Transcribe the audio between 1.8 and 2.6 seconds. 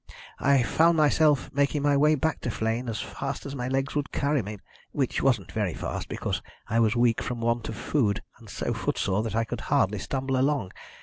my way back to